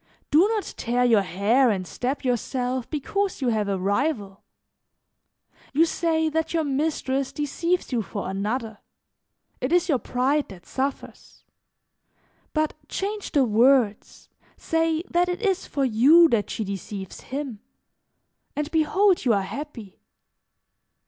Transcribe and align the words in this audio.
"Do 0.31 0.47
not 0.47 0.63
tear 0.77 1.05
your 1.05 1.21
hair 1.21 1.69
and 1.69 1.85
stab 1.85 2.23
yourself 2.23 2.89
because 2.89 3.39
you 3.39 3.49
have 3.49 3.67
a 3.69 3.77
rival. 3.77 4.41
You 5.73 5.85
say 5.85 6.27
that 6.27 6.55
your 6.55 6.63
mistress 6.63 7.31
deceives 7.31 7.91
you 7.91 8.01
for 8.01 8.27
another; 8.27 8.79
it 9.59 9.71
is 9.71 9.89
your 9.89 9.99
pride 9.99 10.49
that 10.49 10.65
suffers; 10.65 11.43
but 12.51 12.73
change 12.89 13.33
the 13.33 13.45
words, 13.45 14.27
say 14.57 15.03
that 15.07 15.29
it 15.29 15.43
is 15.43 15.67
for 15.67 15.85
you 15.85 16.27
that 16.29 16.49
she 16.49 16.63
deceives 16.63 17.21
him, 17.21 17.59
and 18.55 18.71
behold 18.71 19.23
you 19.23 19.33
are 19.33 19.43
happy. 19.43 19.99